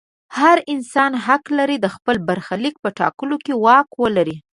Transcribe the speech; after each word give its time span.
هر 0.37 0.57
انسان 0.73 1.11
حق 1.25 1.43
لري 1.57 1.77
د 1.81 1.85
خپل 1.95 2.15
برخلیک 2.27 2.75
په 2.83 2.89
ټاکلو 2.99 3.35
کې 3.45 3.53
واک 3.63 3.87
ولري. 4.03 4.37